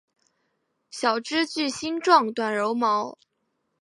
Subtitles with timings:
[0.89, 3.19] 小枝具星状短柔毛。